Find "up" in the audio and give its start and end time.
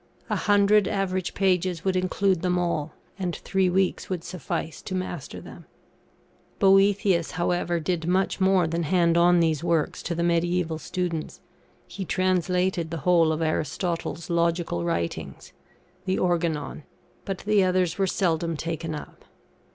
18.95-19.23